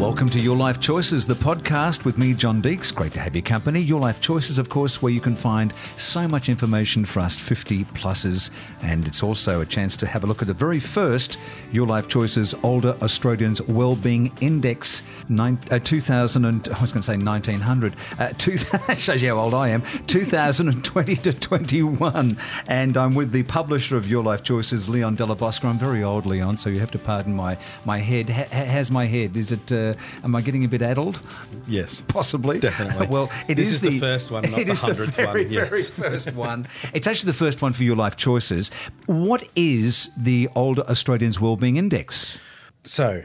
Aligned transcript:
Welcome 0.00 0.30
to 0.30 0.40
Your 0.40 0.56
Life 0.56 0.80
Choices, 0.80 1.26
the 1.26 1.34
podcast 1.34 2.06
with 2.06 2.16
me, 2.16 2.32
John 2.32 2.62
Deeks. 2.62 2.92
Great 2.92 3.12
to 3.12 3.20
have 3.20 3.36
your 3.36 3.42
company. 3.42 3.80
Your 3.80 4.00
Life 4.00 4.18
Choices, 4.18 4.56
of 4.56 4.70
course, 4.70 5.02
where 5.02 5.12
you 5.12 5.20
can 5.20 5.36
find 5.36 5.74
so 5.96 6.26
much 6.26 6.48
information 6.48 7.04
for 7.04 7.20
us 7.20 7.36
50 7.36 7.84
pluses. 7.84 8.50
And 8.82 9.06
it's 9.06 9.22
also 9.22 9.60
a 9.60 9.66
chance 9.66 9.98
to 9.98 10.06
have 10.06 10.24
a 10.24 10.26
look 10.26 10.40
at 10.40 10.48
the 10.48 10.54
very 10.54 10.80
first 10.80 11.38
Your 11.70 11.86
Life 11.86 12.08
Choices 12.08 12.54
Older 12.62 12.96
Australians 13.02 13.60
Wellbeing 13.60 14.32
Index 14.40 15.02
nine, 15.28 15.58
uh, 15.70 15.78
2000 15.78 16.46
and, 16.46 16.66
I 16.70 16.80
was 16.80 16.92
going 16.92 17.02
to 17.02 17.06
say 17.06 17.18
1900. 17.18 17.94
Uh, 18.18 18.32
two, 18.38 18.56
shows 18.94 19.20
you 19.20 19.28
how 19.28 19.36
old 19.36 19.52
I 19.52 19.68
am. 19.68 19.82
2020 20.06 21.16
to 21.16 21.32
21. 21.34 22.38
And 22.68 22.96
I'm 22.96 23.14
with 23.14 23.32
the 23.32 23.42
publisher 23.42 23.98
of 23.98 24.08
Your 24.08 24.24
Life 24.24 24.44
Choices, 24.44 24.88
Leon 24.88 25.16
Della 25.16 25.36
Bosca. 25.36 25.66
I'm 25.66 25.78
very 25.78 26.02
old, 26.02 26.24
Leon, 26.24 26.56
so 26.56 26.70
you 26.70 26.80
have 26.80 26.90
to 26.92 26.98
pardon 26.98 27.34
my, 27.34 27.58
my 27.84 27.98
head. 27.98 28.30
Ha- 28.30 28.64
how's 28.64 28.90
my 28.90 29.04
head? 29.04 29.36
Is 29.36 29.52
it, 29.52 29.70
uh, 29.70 29.89
Uh, 29.90 30.24
am 30.24 30.34
I 30.34 30.40
getting 30.40 30.64
a 30.64 30.68
bit 30.68 30.82
addled? 30.82 31.20
Yes. 31.66 32.02
Possibly. 32.08 32.58
Definitely. 32.60 33.06
well, 33.10 33.30
it 33.48 33.56
This 33.56 33.68
is 33.68 33.74
is 33.74 33.80
the 33.82 33.98
first 33.98 34.30
one, 34.30 34.42
not 34.50 34.58
it 34.60 34.66
the 34.66 34.72
100th 34.72 35.06
very, 35.12 35.44
one, 35.44 35.52
yes. 35.52 35.68
very 35.68 35.82
first 36.10 36.32
one. 36.34 36.68
It's 36.92 37.06
actually 37.06 37.28
the 37.28 37.38
first 37.38 37.62
one 37.62 37.72
for 37.72 37.84
your 37.84 37.96
life 37.96 38.16
choices. 38.16 38.70
What 39.06 39.48
is 39.56 40.10
the 40.16 40.48
Older 40.54 40.82
Australians 40.82 41.40
Wellbeing 41.40 41.76
Index? 41.76 42.38
So, 42.84 43.24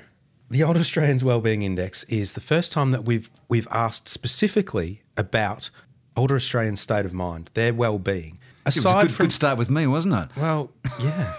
the 0.49 0.63
Old 0.63 0.77
Australians 0.77 1.23
Wellbeing 1.23 1.63
Index 1.63 2.03
is 2.03 2.33
the 2.33 2.41
first 2.41 2.71
time 2.71 2.91
that 2.91 3.05
we've 3.05 3.29
we've 3.47 3.67
asked 3.71 4.07
specifically 4.07 5.01
about 5.17 5.69
older 6.15 6.35
Australians' 6.35 6.81
state 6.81 7.05
of 7.05 7.13
mind, 7.13 7.49
their 7.53 7.73
well-being. 7.73 8.39
It 8.65 8.69
was 8.69 8.77
a 8.77 8.79
Aside 8.79 9.01
good, 9.03 9.11
from 9.11 9.25
good 9.27 9.33
start 9.33 9.57
with 9.57 9.69
me, 9.69 9.85
wasn't 9.85 10.15
it? 10.15 10.29
well, 10.35 10.71
yeah. 10.99 11.35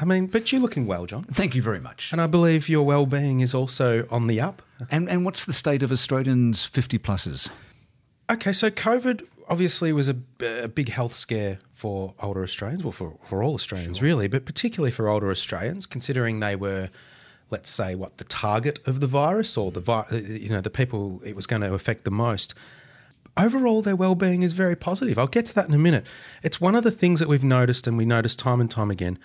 I 0.00 0.04
mean, 0.04 0.26
but 0.26 0.52
you're 0.52 0.60
looking 0.60 0.86
well, 0.86 1.04
John. 1.06 1.24
Thank 1.24 1.54
you 1.54 1.62
very 1.62 1.80
much. 1.80 2.12
And 2.12 2.20
I 2.20 2.26
believe 2.26 2.68
your 2.68 2.86
well-being 2.86 3.40
is 3.40 3.54
also 3.54 4.06
on 4.10 4.28
the 4.28 4.40
up. 4.40 4.62
And, 4.90 5.08
and 5.10 5.24
what's 5.24 5.44
the 5.44 5.52
state 5.52 5.82
of 5.82 5.90
Australians 5.90 6.64
50 6.64 6.98
pluses? 6.98 7.50
Okay, 8.30 8.52
so 8.52 8.70
COVID 8.70 9.26
obviously 9.48 9.92
was 9.92 10.08
a, 10.08 10.16
a 10.62 10.68
big 10.68 10.90
health 10.90 11.12
scare 11.14 11.58
for 11.74 12.14
older 12.22 12.42
Australians, 12.44 12.84
well, 12.84 12.92
for, 12.92 13.18
for 13.26 13.42
all 13.42 13.54
Australians 13.54 14.00
really, 14.00 14.28
but 14.28 14.44
particularly 14.44 14.92
for 14.92 15.08
older 15.08 15.28
Australians, 15.30 15.86
considering 15.86 16.38
they 16.38 16.54
were, 16.54 16.88
let's 17.50 17.68
say, 17.68 17.96
what 17.96 18.18
the 18.18 18.24
target 18.24 18.78
of 18.86 19.00
the 19.00 19.08
virus 19.08 19.56
or 19.56 19.72
the 19.72 19.80
vi- 19.80 20.06
you 20.12 20.48
know 20.48 20.60
the 20.60 20.70
people 20.70 21.20
it 21.24 21.34
was 21.34 21.46
going 21.46 21.62
to 21.62 21.74
affect 21.74 22.04
the 22.04 22.10
most. 22.12 22.54
Overall, 23.36 23.82
their 23.82 23.96
well-being 23.96 24.42
is 24.42 24.52
very 24.52 24.76
positive. 24.76 25.18
I'll 25.18 25.26
get 25.26 25.46
to 25.46 25.54
that 25.54 25.68
in 25.68 25.74
a 25.74 25.78
minute. 25.78 26.06
It's 26.42 26.60
one 26.60 26.74
of 26.74 26.84
the 26.84 26.90
things 26.90 27.20
that 27.20 27.28
we've 27.28 27.44
noticed, 27.44 27.86
and 27.86 27.96
we 27.96 28.04
notice 28.04 28.36
time 28.36 28.60
and 28.60 28.70
time 28.70 28.90
again. 28.90 29.18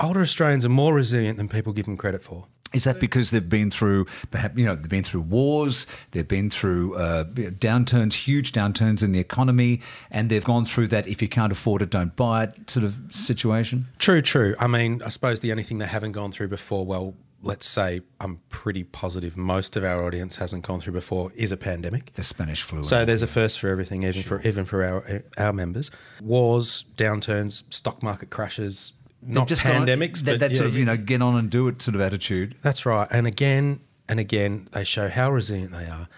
Older 0.00 0.22
Australians 0.22 0.64
are 0.64 0.70
more 0.70 0.94
resilient 0.94 1.36
than 1.36 1.48
people 1.48 1.72
give 1.72 1.84
them 1.84 1.96
credit 1.96 2.22
for. 2.22 2.46
Is 2.72 2.84
that 2.84 3.00
because 3.00 3.32
they've 3.32 3.48
been 3.48 3.70
through, 3.70 4.06
perhaps, 4.30 4.56
you 4.56 4.64
know, 4.64 4.76
they've 4.76 4.88
been 4.88 5.02
through 5.02 5.22
wars, 5.22 5.88
they've 6.12 6.26
been 6.26 6.50
through 6.50 6.94
uh, 6.94 7.24
downturns, 7.24 8.14
huge 8.14 8.52
downturns 8.52 9.02
in 9.02 9.10
the 9.10 9.18
economy, 9.18 9.80
and 10.10 10.30
they've 10.30 10.44
gone 10.44 10.64
through 10.64 10.86
that 10.88 11.08
if 11.08 11.20
you 11.20 11.28
can't 11.28 11.52
afford 11.52 11.82
it, 11.82 11.90
don't 11.90 12.14
buy 12.14 12.44
it 12.44 12.70
sort 12.70 12.84
of 12.84 12.96
situation? 13.10 13.88
True, 13.98 14.22
true. 14.22 14.54
I 14.60 14.68
mean, 14.68 15.02
I 15.02 15.08
suppose 15.08 15.40
the 15.40 15.50
only 15.50 15.64
thing 15.64 15.78
they 15.78 15.86
haven't 15.86 16.12
gone 16.12 16.30
through 16.30 16.48
before, 16.48 16.86
well, 16.86 17.14
let's 17.42 17.66
say 17.66 18.02
I'm 18.20 18.40
pretty 18.48 18.84
positive 18.84 19.36
most 19.36 19.76
of 19.76 19.84
our 19.84 20.04
audience 20.04 20.36
hasn't 20.36 20.64
gone 20.64 20.80
through 20.80 20.92
before, 20.92 21.32
is 21.34 21.52
a 21.52 21.56
pandemic. 21.56 22.12
The 22.14 22.22
Spanish 22.22 22.62
flu. 22.62 22.84
So 22.84 23.04
there's 23.04 23.22
a 23.22 23.26
first 23.26 23.58
for 23.58 23.68
everything, 23.68 24.02
even 24.02 24.22
for 24.22 24.40
even 24.42 24.64
for 24.64 24.84
our 24.84 25.22
our 25.38 25.52
members. 25.52 25.90
Wars, 26.20 26.84
downturns, 26.96 27.62
stock 27.72 28.02
market 28.02 28.30
crashes, 28.30 28.92
not 29.22 29.48
Just 29.48 29.62
pandemics, 29.62 30.18
that, 30.18 30.24
but 30.24 30.40
that 30.40 30.50
yeah, 30.52 30.56
sort 30.56 30.70
of, 30.70 30.76
you 30.76 30.84
know, 30.84 30.96
get 30.96 31.22
on 31.22 31.36
and 31.36 31.50
do 31.50 31.68
it 31.68 31.82
sort 31.82 31.94
of 31.94 32.00
attitude. 32.00 32.56
That's 32.62 32.86
right. 32.86 33.08
And 33.10 33.26
again 33.26 33.80
and 34.08 34.18
again, 34.18 34.68
they 34.72 34.84
show 34.84 35.08
how 35.08 35.30
resilient 35.30 35.72
they 35.72 35.86
are, 35.86 36.08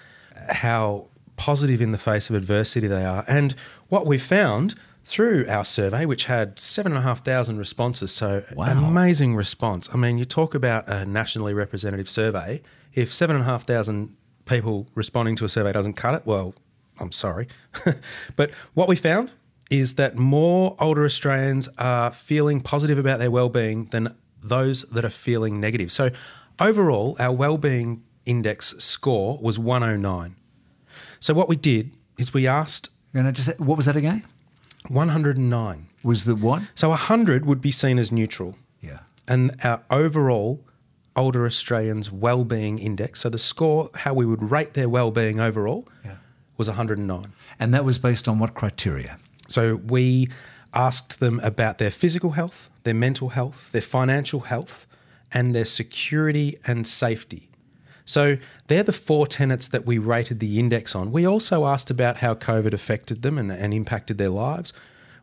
how 0.48 1.08
positive 1.36 1.82
in 1.82 1.92
the 1.92 1.98
face 1.98 2.30
of 2.30 2.36
adversity 2.36 2.86
they 2.86 3.04
are. 3.04 3.24
And 3.28 3.54
what 3.88 4.06
we've 4.06 4.22
found 4.22 4.74
through 5.04 5.46
our 5.48 5.64
survey, 5.64 6.04
which 6.06 6.24
had 6.26 6.58
seven 6.58 6.92
and 6.92 6.98
a 6.98 7.02
half 7.02 7.24
thousand 7.24 7.58
responses, 7.58 8.12
so 8.12 8.44
Wow. 8.54 8.66
amazing 8.66 9.34
response. 9.34 9.88
I 9.92 9.96
mean, 9.96 10.18
you 10.18 10.24
talk 10.24 10.54
about 10.54 10.88
a 10.88 11.04
nationally 11.04 11.54
representative 11.54 12.08
survey. 12.08 12.62
If 12.94 13.12
seven 13.12 13.36
and 13.36 13.42
a 13.44 13.46
half 13.46 13.66
thousand 13.66 14.16
people 14.44 14.86
responding 14.94 15.36
to 15.36 15.44
a 15.44 15.48
survey 15.48 15.72
doesn't 15.72 15.94
cut 15.94 16.14
it, 16.14 16.22
well, 16.24 16.54
I'm 17.00 17.12
sorry. 17.12 17.48
but 18.36 18.50
what 18.74 18.88
we 18.88 18.96
found 18.96 19.30
is 19.70 19.94
that 19.94 20.16
more 20.16 20.76
older 20.78 21.04
Australians 21.04 21.68
are 21.78 22.12
feeling 22.12 22.60
positive 22.60 22.98
about 22.98 23.18
their 23.18 23.30
well-being 23.30 23.86
than 23.86 24.14
those 24.42 24.82
that 24.90 25.04
are 25.04 25.10
feeling 25.10 25.58
negative. 25.60 25.90
So 25.90 26.10
overall, 26.60 27.16
our 27.18 27.32
well-being 27.32 28.02
index 28.26 28.74
score 28.78 29.38
was 29.40 29.58
109. 29.58 30.36
So 31.20 31.32
what 31.34 31.48
we 31.48 31.56
did 31.56 31.96
is 32.18 32.34
we 32.34 32.46
asked 32.46 32.90
And 33.14 33.26
I 33.26 33.30
just, 33.30 33.58
what 33.58 33.76
was 33.76 33.86
that 33.86 33.96
again? 33.96 34.22
109. 34.88 35.86
Was 36.02 36.24
the 36.24 36.34
what? 36.34 36.62
So 36.74 36.88
100 36.90 37.44
would 37.46 37.60
be 37.60 37.70
seen 37.72 37.98
as 37.98 38.10
neutral. 38.10 38.56
Yeah. 38.80 39.00
And 39.28 39.54
our 39.64 39.82
overall 39.90 40.64
older 41.14 41.44
Australians 41.46 42.10
well-being 42.10 42.78
index, 42.78 43.20
so 43.20 43.28
the 43.28 43.38
score 43.38 43.90
how 43.96 44.14
we 44.14 44.26
would 44.26 44.50
rate 44.50 44.74
their 44.74 44.88
well-being 44.88 45.38
overall 45.40 45.86
Yeah. 46.04 46.16
was 46.56 46.68
109. 46.68 47.32
And 47.60 47.72
that 47.74 47.84
was 47.84 47.98
based 47.98 48.26
on 48.28 48.38
what 48.38 48.54
criteria? 48.54 49.18
So 49.48 49.76
we 49.76 50.28
asked 50.74 51.20
them 51.20 51.38
about 51.40 51.78
their 51.78 51.90
physical 51.90 52.32
health, 52.32 52.70
their 52.84 52.94
mental 52.94 53.30
health, 53.30 53.70
their 53.72 53.82
financial 53.82 54.40
health, 54.40 54.86
and 55.32 55.54
their 55.54 55.66
security 55.66 56.56
and 56.66 56.86
safety. 56.86 57.48
So 58.04 58.36
they're 58.66 58.82
the 58.82 58.92
four 58.92 59.26
tenets 59.26 59.68
that 59.68 59.86
we 59.86 59.98
rated 59.98 60.40
the 60.40 60.58
index 60.58 60.94
on. 60.94 61.12
We 61.12 61.26
also 61.26 61.66
asked 61.66 61.90
about 61.90 62.18
how 62.18 62.34
COVID 62.34 62.72
affected 62.72 63.22
them 63.22 63.38
and, 63.38 63.50
and 63.50 63.72
impacted 63.72 64.18
their 64.18 64.28
lives. 64.28 64.72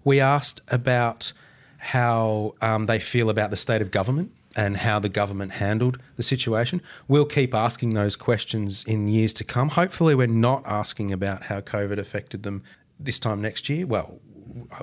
We 0.03 0.19
asked 0.19 0.61
about 0.69 1.33
how 1.77 2.55
um, 2.61 2.85
they 2.85 2.99
feel 2.99 3.29
about 3.29 3.51
the 3.51 3.57
state 3.57 3.81
of 3.81 3.91
government 3.91 4.31
and 4.55 4.77
how 4.77 4.99
the 4.99 5.09
government 5.09 5.53
handled 5.53 5.99
the 6.15 6.23
situation. 6.23 6.81
We'll 7.07 7.25
keep 7.25 7.53
asking 7.53 7.91
those 7.91 8.15
questions 8.15 8.83
in 8.85 9.07
years 9.07 9.33
to 9.33 9.43
come. 9.43 9.69
Hopefully, 9.69 10.15
we're 10.15 10.27
not 10.27 10.63
asking 10.65 11.11
about 11.11 11.43
how 11.43 11.61
COVID 11.61 11.97
affected 11.97 12.43
them 12.43 12.63
this 12.99 13.19
time 13.19 13.41
next 13.41 13.69
year. 13.69 13.85
Well, 13.85 14.19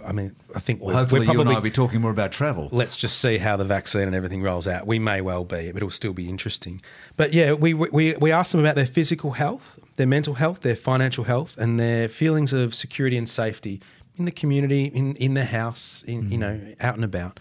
I 0.05 0.13
mean, 0.13 0.35
I 0.55 0.61
think 0.61 0.81
we're, 0.81 0.93
Hopefully, 0.93 1.21
we're 1.21 1.25
you 1.25 1.31
and 1.31 1.37
probably 1.39 1.55
I 1.55 1.59
will 1.59 1.63
be 1.63 1.71
talking 1.71 2.01
more 2.01 2.11
about 2.11 2.33
travel. 2.33 2.69
let's 2.73 2.97
just 2.97 3.19
see 3.21 3.39
how 3.39 3.57
the 3.57 3.65
vaccine 3.65 4.03
and 4.03 4.15
everything 4.15 4.43
rolls 4.43 4.67
out. 4.67 4.87
We 4.87 4.99
may 4.99 5.21
well 5.21 5.45
be, 5.45 5.73
but 5.73 5.77
it'll 5.77 5.91
still 5.91 6.13
be 6.13 6.29
interesting. 6.29 6.83
But 7.17 7.33
yeah, 7.33 7.53
we, 7.53 7.75
we, 7.75 8.15
we 8.17 8.33
asked 8.33 8.53
them 8.53 8.61
about 8.61 8.77
their 8.77 8.87
physical 8.87 9.33
health, 9.33 9.79
their 9.97 10.07
mental 10.07 10.35
health, 10.35 10.61
their 10.61 10.77
financial 10.77 11.25
health, 11.25 11.57
and 11.59 11.79
their 11.81 12.09
feelings 12.09 12.53
of 12.53 12.75
security 12.75 13.17
and 13.17 13.29
safety 13.29 13.81
in 14.19 14.25
the 14.25 14.33
community, 14.33 14.87
in, 14.87 15.15
in 15.17 15.35
their 15.35 15.45
house, 15.45 16.03
in, 16.07 16.31
you 16.31 16.39
know, 16.39 16.59
out 16.81 16.95
and 16.95 17.05
about. 17.05 17.39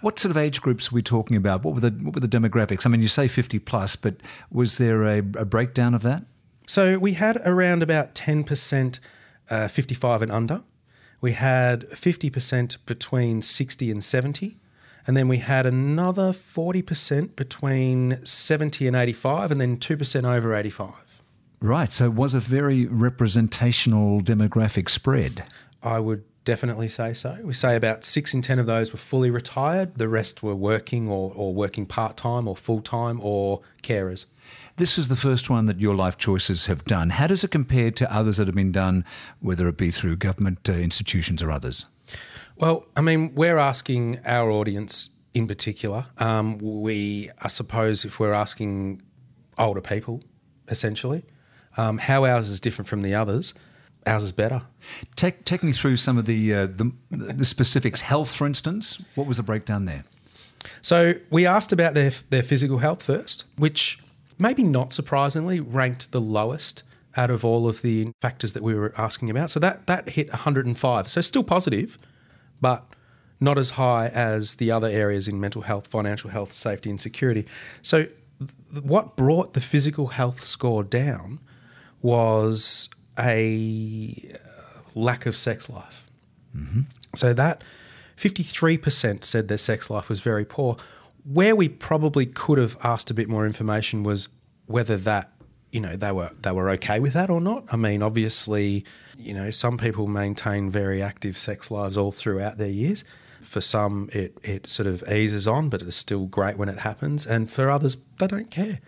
What 0.00 0.18
sort 0.18 0.30
of 0.30 0.36
age 0.36 0.62
groups 0.62 0.90
are 0.90 0.94
we 0.94 1.02
talking 1.02 1.36
about? 1.36 1.62
What 1.62 1.74
were 1.74 1.80
the 1.80 1.90
what 1.90 2.14
were 2.14 2.20
the 2.20 2.28
demographics? 2.28 2.86
I 2.86 2.88
mean, 2.88 3.02
you 3.02 3.08
say 3.08 3.28
fifty 3.28 3.58
plus, 3.58 3.94
but 3.94 4.16
was 4.50 4.78
there 4.78 5.04
a, 5.04 5.18
a 5.18 5.44
breakdown 5.44 5.92
of 5.92 6.02
that? 6.02 6.24
So 6.66 6.98
we 6.98 7.12
had 7.12 7.36
around 7.44 7.82
about 7.82 8.14
10% 8.14 8.98
uh, 9.50 9.68
55 9.68 10.22
and 10.22 10.32
under. 10.32 10.62
We 11.24 11.32
had 11.32 11.88
50% 11.88 12.76
between 12.84 13.40
60 13.40 13.90
and 13.90 14.04
70. 14.04 14.58
And 15.06 15.16
then 15.16 15.26
we 15.26 15.38
had 15.38 15.64
another 15.64 16.32
40% 16.32 17.34
between 17.34 18.22
70 18.26 18.86
and 18.86 18.94
85, 18.94 19.50
and 19.50 19.58
then 19.58 19.78
2% 19.78 20.24
over 20.36 20.54
85. 20.54 21.22
Right. 21.62 21.90
So 21.90 22.04
it 22.04 22.12
was 22.12 22.34
a 22.34 22.40
very 22.40 22.84
representational 22.84 24.20
demographic 24.20 24.90
spread. 24.90 25.44
I 25.82 25.98
would 25.98 26.24
definitely 26.44 26.88
say 26.88 27.14
so. 27.14 27.38
We 27.42 27.54
say 27.54 27.74
about 27.74 28.04
six 28.04 28.34
in 28.34 28.42
10 28.42 28.58
of 28.58 28.66
those 28.66 28.92
were 28.92 28.98
fully 28.98 29.30
retired, 29.30 29.94
the 29.94 30.10
rest 30.10 30.42
were 30.42 30.54
working 30.54 31.08
or, 31.08 31.32
or 31.34 31.54
working 31.54 31.86
part 31.86 32.18
time 32.18 32.46
or 32.46 32.54
full 32.54 32.82
time 32.82 33.18
or 33.22 33.62
carers. 33.82 34.26
This 34.76 34.98
is 34.98 35.06
the 35.06 35.16
first 35.16 35.48
one 35.48 35.66
that 35.66 35.78
Your 35.78 35.94
Life 35.94 36.18
Choices 36.18 36.66
have 36.66 36.84
done. 36.84 37.10
How 37.10 37.28
does 37.28 37.44
it 37.44 37.52
compare 37.52 37.92
to 37.92 38.12
others 38.12 38.38
that 38.38 38.48
have 38.48 38.56
been 38.56 38.72
done, 38.72 39.04
whether 39.38 39.68
it 39.68 39.76
be 39.76 39.92
through 39.92 40.16
government 40.16 40.68
uh, 40.68 40.72
institutions 40.72 41.44
or 41.44 41.52
others? 41.52 41.86
Well, 42.56 42.84
I 42.96 43.00
mean, 43.00 43.34
we're 43.36 43.58
asking 43.58 44.18
our 44.24 44.50
audience 44.50 45.10
in 45.32 45.46
particular. 45.46 46.06
Um, 46.18 46.58
we, 46.58 47.30
I 47.40 47.48
suppose, 47.48 48.04
if 48.04 48.18
we're 48.18 48.32
asking 48.32 49.02
older 49.58 49.80
people, 49.80 50.24
essentially, 50.68 51.24
um, 51.76 51.98
how 51.98 52.24
ours 52.24 52.48
is 52.48 52.60
different 52.60 52.88
from 52.88 53.02
the 53.02 53.14
others, 53.14 53.54
ours 54.08 54.24
is 54.24 54.32
better. 54.32 54.62
Take, 55.14 55.44
take 55.44 55.62
me 55.62 55.72
through 55.72 55.96
some 55.96 56.18
of 56.18 56.26
the, 56.26 56.52
uh, 56.52 56.66
the 56.66 56.92
the 57.10 57.44
specifics. 57.44 58.00
Health, 58.00 58.34
for 58.34 58.44
instance, 58.44 59.00
what 59.14 59.28
was 59.28 59.36
the 59.36 59.44
breakdown 59.44 59.84
there? 59.84 60.04
So 60.82 61.14
we 61.30 61.46
asked 61.46 61.72
about 61.72 61.94
their 61.94 62.12
their 62.30 62.42
physical 62.42 62.78
health 62.78 63.02
first, 63.02 63.44
which 63.56 63.98
maybe 64.38 64.62
not 64.62 64.92
surprisingly 64.92 65.60
ranked 65.60 66.12
the 66.12 66.20
lowest 66.20 66.82
out 67.16 67.30
of 67.30 67.44
all 67.44 67.68
of 67.68 67.82
the 67.82 68.10
factors 68.20 68.52
that 68.54 68.62
we 68.62 68.74
were 68.74 68.92
asking 68.98 69.30
about. 69.30 69.50
So 69.50 69.60
that 69.60 69.86
that 69.86 70.10
hit 70.10 70.28
105. 70.30 71.08
So 71.08 71.20
still 71.20 71.44
positive, 71.44 71.98
but 72.60 72.84
not 73.40 73.58
as 73.58 73.70
high 73.70 74.08
as 74.08 74.56
the 74.56 74.70
other 74.70 74.88
areas 74.88 75.28
in 75.28 75.40
mental 75.40 75.62
health, 75.62 75.86
financial 75.88 76.30
health, 76.30 76.52
safety 76.52 76.90
and 76.90 77.00
security. 77.00 77.46
So 77.82 78.04
th- 78.04 78.82
what 78.82 79.16
brought 79.16 79.52
the 79.52 79.60
physical 79.60 80.08
health 80.08 80.40
score 80.42 80.82
down 80.82 81.40
was 82.02 82.88
a 83.18 84.32
uh, 84.34 84.80
lack 84.94 85.26
of 85.26 85.36
sex 85.36 85.68
life. 85.68 86.04
So 87.14 87.32
that 87.32 87.62
53% 88.16 89.24
said 89.24 89.48
their 89.48 89.58
sex 89.58 89.90
life 89.90 90.08
was 90.08 90.20
very 90.20 90.44
poor. 90.44 90.76
Where 91.24 91.56
we 91.56 91.68
probably 91.68 92.26
could 92.26 92.58
have 92.58 92.76
asked 92.84 93.10
a 93.10 93.14
bit 93.14 93.28
more 93.28 93.46
information 93.46 94.02
was 94.02 94.28
whether 94.66 94.96
that, 94.98 95.32
you 95.72 95.80
know, 95.80 95.96
they 95.96 96.12
were 96.12 96.30
they 96.40 96.52
were 96.52 96.70
okay 96.70 97.00
with 97.00 97.14
that 97.14 97.30
or 97.30 97.40
not. 97.40 97.64
I 97.72 97.76
mean, 97.76 98.02
obviously, 98.02 98.84
you 99.16 99.34
know, 99.34 99.50
some 99.50 99.78
people 99.78 100.06
maintain 100.06 100.70
very 100.70 101.02
active 101.02 101.36
sex 101.38 101.70
lives 101.70 101.96
all 101.96 102.12
throughout 102.12 102.58
their 102.58 102.68
years. 102.68 103.04
For 103.44 103.60
some, 103.60 104.08
it, 104.12 104.36
it 104.42 104.68
sort 104.68 104.86
of 104.86 105.04
eases 105.10 105.46
on, 105.46 105.68
but 105.68 105.82
it's 105.82 105.94
still 105.96 106.26
great 106.26 106.56
when 106.56 106.68
it 106.68 106.78
happens. 106.78 107.26
And 107.26 107.50
for 107.50 107.70
others, 107.70 107.96
they 108.18 108.26
don't 108.26 108.50
care. 108.50 108.80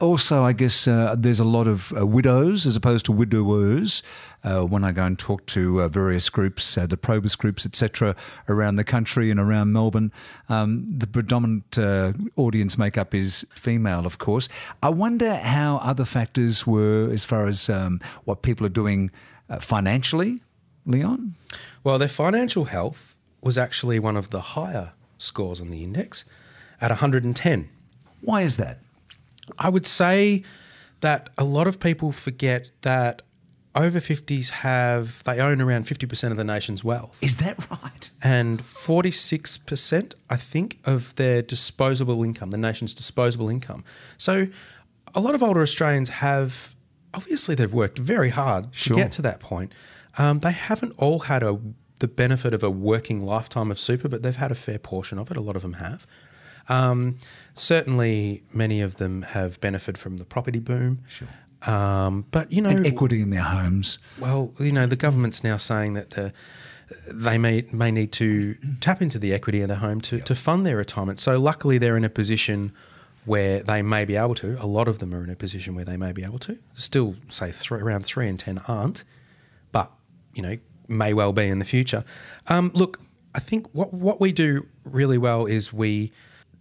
Also, 0.00 0.44
I 0.44 0.52
guess 0.52 0.88
uh, 0.88 1.14
there's 1.16 1.40
a 1.40 1.44
lot 1.44 1.66
of 1.66 1.92
uh, 1.96 2.06
widows 2.06 2.66
as 2.66 2.76
opposed 2.76 3.06
to 3.06 3.12
widowers. 3.12 4.02
Uh, 4.44 4.62
when 4.62 4.84
I 4.84 4.92
go 4.92 5.04
and 5.04 5.18
talk 5.18 5.44
to 5.46 5.82
uh, 5.82 5.88
various 5.88 6.28
groups, 6.30 6.78
uh, 6.78 6.86
the 6.86 6.96
Probus 6.96 7.36
groups, 7.36 7.66
etc., 7.66 8.14
around 8.48 8.76
the 8.76 8.84
country 8.84 9.30
and 9.30 9.40
around 9.40 9.72
Melbourne, 9.72 10.12
um, 10.48 10.86
the 10.88 11.06
predominant 11.06 11.78
uh, 11.78 12.12
audience 12.36 12.78
makeup 12.78 13.14
is 13.14 13.44
female, 13.50 14.06
of 14.06 14.18
course. 14.18 14.48
I 14.82 14.90
wonder 14.90 15.36
how 15.36 15.78
other 15.78 16.04
factors 16.04 16.66
were 16.66 17.08
as 17.10 17.24
far 17.24 17.48
as 17.48 17.68
um, 17.68 18.00
what 18.24 18.42
people 18.42 18.64
are 18.66 18.70
doing 18.70 19.10
uh, 19.50 19.58
financially, 19.58 20.42
Leon. 20.84 21.34
Well, 21.82 21.98
their 21.98 22.08
financial 22.08 22.66
health 22.66 23.15
was 23.46 23.56
actually 23.56 23.98
one 23.98 24.16
of 24.16 24.30
the 24.30 24.40
higher 24.40 24.92
scores 25.18 25.60
on 25.60 25.70
the 25.70 25.82
index 25.84 26.24
at 26.80 26.90
110. 26.90 27.68
Why 28.20 28.42
is 28.42 28.56
that? 28.58 28.80
I 29.58 29.68
would 29.68 29.86
say 29.86 30.42
that 31.00 31.30
a 31.38 31.44
lot 31.44 31.66
of 31.66 31.78
people 31.78 32.10
forget 32.12 32.70
that 32.82 33.22
over 33.74 34.00
50s 34.00 34.50
have, 34.50 35.22
they 35.24 35.38
own 35.38 35.60
around 35.60 35.84
50% 35.84 36.30
of 36.30 36.36
the 36.36 36.44
nation's 36.44 36.82
wealth. 36.82 37.16
Is 37.20 37.36
that 37.36 37.58
right? 37.70 38.10
And 38.22 38.62
46%, 38.62 40.14
I 40.30 40.36
think, 40.36 40.78
of 40.84 41.14
their 41.16 41.42
disposable 41.42 42.24
income, 42.24 42.50
the 42.50 42.56
nation's 42.58 42.94
disposable 42.94 43.48
income. 43.50 43.84
So 44.18 44.48
a 45.14 45.20
lot 45.20 45.34
of 45.34 45.42
older 45.42 45.60
Australians 45.60 46.08
have, 46.08 46.74
obviously, 47.14 47.54
they've 47.54 47.72
worked 47.72 47.98
very 47.98 48.30
hard 48.30 48.68
Sure. 48.72 48.96
to 48.96 49.02
get 49.02 49.12
to 49.12 49.22
that 49.22 49.40
point. 49.40 49.72
Um, 50.18 50.40
they 50.40 50.52
haven't 50.52 50.94
all 50.96 51.20
had 51.20 51.42
a, 51.42 51.58
the 52.00 52.08
benefit 52.08 52.52
of 52.54 52.62
a 52.62 52.70
working 52.70 53.22
lifetime 53.22 53.70
of 53.70 53.80
super, 53.80 54.08
but 54.08 54.22
they've 54.22 54.36
had 54.36 54.52
a 54.52 54.54
fair 54.56 54.78
portion 54.78 55.18
of 55.18 55.30
it. 55.30 55.36
A 55.36 55.40
lot 55.40 55.56
of 55.56 55.62
them 55.62 55.74
have. 55.74 56.06
Um, 56.68 57.18
certainly, 57.54 58.42
many 58.52 58.80
of 58.82 58.96
them 58.96 59.22
have 59.22 59.60
benefited 59.60 59.98
from 59.98 60.16
the 60.18 60.24
property 60.24 60.58
boom. 60.58 61.00
Sure. 61.08 61.28
Um, 61.62 62.26
but 62.30 62.52
you 62.52 62.60
know, 62.60 62.70
And 62.70 62.86
equity 62.86 63.20
in 63.22 63.30
their 63.30 63.42
homes. 63.42 63.98
well, 64.20 64.52
you 64.58 64.72
know, 64.72 64.86
the 64.86 64.96
government's 64.96 65.42
now 65.42 65.56
saying 65.56 65.94
that 65.94 66.10
the, 66.10 66.32
they 67.08 67.38
may 67.38 67.64
may 67.72 67.90
need 67.90 68.12
to 68.12 68.56
tap 68.80 69.00
into 69.02 69.18
the 69.18 69.32
equity 69.32 69.62
of 69.62 69.68
the 69.68 69.76
home 69.76 70.00
to, 70.02 70.20
to 70.20 70.34
fund 70.34 70.66
their 70.66 70.76
retirement. 70.76 71.18
So 71.18 71.38
luckily, 71.38 71.78
they're 71.78 71.96
in 71.96 72.04
a 72.04 72.10
position 72.10 72.72
where 73.24 73.60
they 73.62 73.82
may 73.82 74.04
be 74.04 74.14
able 74.16 74.36
to. 74.36 74.56
A 74.62 74.66
lot 74.66 74.86
of 74.86 74.98
them 75.00 75.12
are 75.14 75.24
in 75.24 75.30
a 75.30 75.34
position 75.34 75.74
where 75.74 75.84
they 75.84 75.96
may 75.96 76.12
be 76.12 76.22
able 76.22 76.38
to. 76.40 76.58
Still, 76.74 77.16
say 77.28 77.50
three, 77.50 77.80
around 77.80 78.04
three 78.04 78.28
in 78.28 78.36
ten 78.36 78.58
aren't, 78.68 79.02
but 79.72 79.90
you 80.34 80.42
know, 80.42 80.58
may 80.88 81.12
well 81.12 81.32
be 81.32 81.46
in 81.46 81.58
the 81.58 81.64
future. 81.64 82.04
Um, 82.48 82.70
look, 82.74 83.00
I 83.34 83.38
think 83.38 83.66
what 83.72 83.92
what 83.92 84.20
we 84.20 84.32
do 84.32 84.66
really 84.84 85.18
well 85.18 85.46
is 85.46 85.72
we 85.72 86.12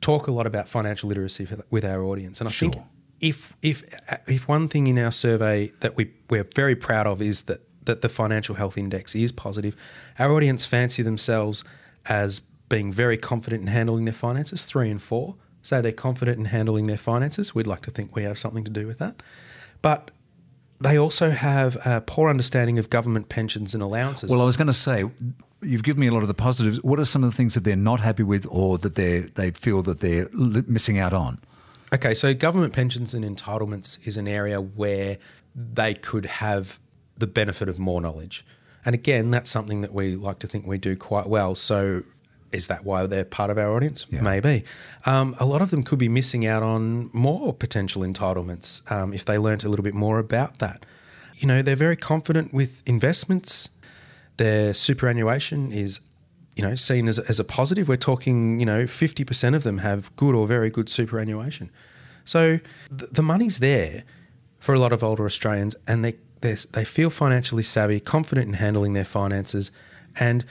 talk 0.02 0.28
a 0.28 0.32
lot 0.32 0.46
about 0.46 0.68
financial 0.68 1.10
literacy 1.10 1.48
with 1.70 1.86
our 1.86 2.04
audience, 2.04 2.42
and 2.42 2.50
I 2.50 2.52
think 2.52 2.76
if 3.22 3.54
if 3.62 3.84
if 4.28 4.48
one 4.48 4.68
thing 4.68 4.88
in 4.88 5.00
our 5.00 5.12
survey 5.12 5.72
that 5.80 5.96
we 5.96 6.12
we're 6.30 6.48
very 6.56 6.76
proud 6.76 7.08
of 7.08 7.22
is 7.22 7.44
that 7.44 7.62
that 7.86 8.02
the 8.02 8.10
financial 8.10 8.56
health 8.56 8.78
index 8.78 9.16
is 9.16 9.32
positive. 9.32 9.76
Our 10.20 10.32
audience 10.34 10.66
fancy 10.66 11.04
themselves 11.04 11.64
as 12.08 12.42
being 12.68 12.92
very 12.92 13.18
confident 13.18 13.62
in 13.62 13.68
handling 13.68 14.06
their 14.06 14.14
finances. 14.14 14.64
Three 14.64 14.90
and 14.90 15.02
four 15.02 15.36
say 15.62 15.82
they're 15.82 15.92
confident 15.92 16.38
in 16.38 16.46
handling 16.46 16.88
their 16.88 16.98
finances. 16.98 17.56
We'd 17.56 17.68
like 17.68 17.82
to 17.82 17.92
think 17.92 18.16
we 18.16 18.24
have 18.24 18.38
something 18.38 18.64
to 18.64 18.72
do 18.72 18.86
with 18.86 18.98
that, 19.00 19.24
but 19.82 20.12
they 20.80 20.98
also 20.98 21.30
have 21.32 21.78
a 21.86 22.02
poor 22.02 22.30
understanding 22.30 22.80
of 22.80 22.90
government 22.90 23.30
pensions 23.30 23.74
and 23.74 23.82
allowances. 23.82 24.30
Well, 24.30 24.42
I 24.42 24.46
was 24.46 24.58
going 24.58 24.68
to 24.68 24.74
say, 24.74 25.06
you've 25.62 25.84
given 25.84 26.02
me 26.02 26.08
a 26.08 26.12
lot 26.12 26.22
of 26.22 26.28
the 26.28 26.34
positives. 26.34 26.82
What 26.84 27.00
are 27.00 27.06
some 27.06 27.24
of 27.24 27.32
the 27.32 27.36
things 27.36 27.54
that 27.54 27.64
they're 27.64 27.76
not 27.76 28.00
happy 28.00 28.24
with, 28.24 28.46
or 28.50 28.78
that 28.80 28.96
they 28.96 29.20
they 29.20 29.52
feel 29.52 29.82
that 29.84 30.00
they're 30.00 30.30
missing 30.34 31.00
out 31.00 31.14
on? 31.14 31.40
Okay, 31.94 32.14
so 32.14 32.34
government 32.34 32.74
pensions 32.74 33.14
and 33.14 33.24
entitlements 33.24 34.06
is 34.06 34.18
an 34.18 34.28
area 34.28 34.60
where 34.60 35.18
they 35.56 35.94
could 35.94 36.26
have 36.26 36.80
the 37.18 37.28
benefit 37.28 37.70
of 37.70 37.80
more 37.80 38.02
knowledge. 38.02 38.46
And 38.84 38.94
again, 38.94 39.32
that's 39.32 39.50
something 39.50 39.82
that 39.82 39.94
we 39.94 40.16
like 40.16 40.40
to 40.40 40.48
think 40.48 40.68
we 40.68 40.78
do 40.78 40.96
quite 40.96 41.28
well. 41.28 41.56
So 41.56 42.04
is 42.56 42.68
that 42.68 42.86
why 42.86 43.06
they're 43.06 43.26
part 43.26 43.50
of 43.50 43.58
our 43.58 43.76
audience? 43.76 44.08
Yeah. 44.10 44.22
Maybe. 44.22 44.64
Um, 45.06 45.36
a 45.40 45.46
lot 45.46 45.62
of 45.62 45.70
them 45.72 45.84
could 45.84 46.00
be 46.00 46.10
missing 46.10 46.46
out 46.46 46.64
on 46.64 47.10
more 47.14 47.54
potential 47.54 48.02
entitlements 48.02 48.90
um, 48.92 49.14
if 49.14 49.26
they 49.26 49.38
learnt 49.38 49.64
a 49.64 49.70
little 49.70 49.84
bit 49.84 49.94
more 49.94 50.20
about 50.20 50.60
that. 50.60 50.86
You 51.36 51.48
know, 51.48 51.62
they're 51.62 51.76
very 51.76 51.98
confident 51.98 52.54
with 52.54 52.82
investments. 52.86 53.70
Their 54.38 54.74
superannuation 54.74 55.72
is, 55.72 56.00
you 56.56 56.64
know, 56.64 56.76
seen 56.76 57.08
as, 57.08 57.20
as 57.20 57.40
a 57.40 57.44
positive. 57.44 57.88
We're 57.90 57.98
talking, 57.98 58.60
you 58.60 58.66
know, 58.66 58.86
50% 58.86 59.56
of 59.56 59.64
them 59.64 59.80
have 59.80 60.16
good 60.16 60.34
or 60.34 60.48
very 60.48 60.70
good 60.70 60.90
superannuation. 60.90 61.72
So 62.24 62.60
th- 62.98 63.12
the 63.12 63.22
money's 63.22 63.60
there 63.60 64.04
for 64.60 64.74
a 64.74 64.80
lot 64.80 64.94
of 64.94 65.04
older 65.04 65.26
Australians, 65.26 65.76
and 65.88 66.04
they 66.04 66.16
they 66.42 66.56
they 66.72 66.86
feel 66.86 67.10
financially 67.10 67.64
savvy, 67.64 68.00
confident 68.00 68.48
in 68.48 68.54
handling 68.54 68.94
their 68.94 69.06
finances, 69.06 69.72
and 70.20 70.46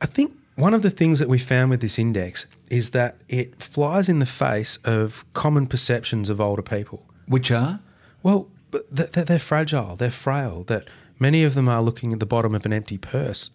I 0.00 0.06
think 0.06 0.37
one 0.58 0.74
of 0.74 0.82
the 0.82 0.90
things 0.90 1.20
that 1.20 1.28
we 1.28 1.38
found 1.38 1.70
with 1.70 1.80
this 1.80 1.98
index 2.00 2.48
is 2.68 2.90
that 2.90 3.16
it 3.28 3.62
flies 3.62 4.08
in 4.08 4.18
the 4.18 4.26
face 4.26 4.76
of 4.84 5.24
common 5.32 5.68
perceptions 5.68 6.28
of 6.28 6.40
older 6.40 6.62
people. 6.62 7.06
Which 7.26 7.52
are? 7.52 7.78
Well, 8.24 8.48
but 8.72 8.94
th- 8.94 9.12
th- 9.12 9.26
they're 9.26 9.38
fragile, 9.38 9.94
they're 9.94 10.10
frail, 10.10 10.64
that 10.64 10.88
many 11.20 11.44
of 11.44 11.54
them 11.54 11.68
are 11.68 11.80
looking 11.80 12.12
at 12.12 12.18
the 12.18 12.26
bottom 12.26 12.56
of 12.56 12.66
an 12.66 12.72
empty 12.72 12.98
purse. 12.98 13.50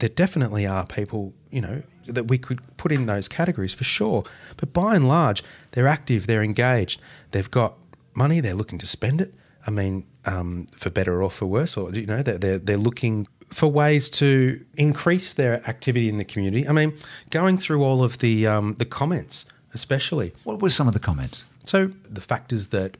There 0.00 0.10
definitely 0.10 0.66
are 0.66 0.84
people, 0.86 1.32
you 1.50 1.62
know, 1.62 1.82
that 2.06 2.28
we 2.28 2.36
could 2.36 2.60
put 2.76 2.92
in 2.92 3.06
those 3.06 3.26
categories 3.26 3.72
for 3.72 3.84
sure. 3.84 4.24
But 4.58 4.74
by 4.74 4.96
and 4.96 5.08
large, 5.08 5.42
they're 5.70 5.88
active, 5.88 6.26
they're 6.26 6.42
engaged, 6.42 7.00
they've 7.30 7.50
got 7.50 7.78
money, 8.14 8.40
they're 8.40 8.54
looking 8.54 8.78
to 8.80 8.86
spend 8.86 9.22
it. 9.22 9.32
I 9.66 9.70
mean, 9.70 10.06
um, 10.26 10.66
for 10.72 10.90
better 10.90 11.22
or 11.22 11.30
for 11.30 11.46
worse, 11.46 11.74
or, 11.76 11.90
you 11.92 12.06
know, 12.06 12.22
they're, 12.22 12.38
they're, 12.38 12.58
they're 12.58 12.76
looking 12.76 13.26
for 13.48 13.66
ways 13.68 14.10
to 14.10 14.64
increase 14.76 15.34
their 15.34 15.66
activity 15.68 16.08
in 16.08 16.18
the 16.18 16.24
community. 16.24 16.68
I 16.68 16.72
mean, 16.72 16.92
going 17.30 17.56
through 17.56 17.82
all 17.82 18.02
of 18.04 18.18
the, 18.18 18.46
um, 18.46 18.74
the 18.78 18.84
comments, 18.84 19.44
especially, 19.74 20.32
What 20.44 20.60
were 20.60 20.70
some 20.70 20.86
of 20.88 20.94
the 20.94 21.00
comments? 21.00 21.44
so 21.64 21.86
the 22.08 22.20
factors 22.20 22.68
that 22.68 22.96